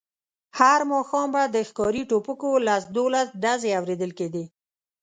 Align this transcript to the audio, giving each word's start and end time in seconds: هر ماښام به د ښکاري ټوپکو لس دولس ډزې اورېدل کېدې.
هر 0.59 0.79
ماښام 0.91 1.27
به 1.35 1.43
د 1.55 1.57
ښکاري 1.69 2.03
ټوپکو 2.09 2.49
لس 2.67 2.83
دولس 2.97 3.27
ډزې 3.43 3.71
اورېدل 3.79 4.11
کېدې. 4.19 4.45